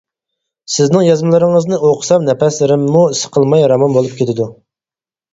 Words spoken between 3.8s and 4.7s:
بولۇپ كېتىدۇ.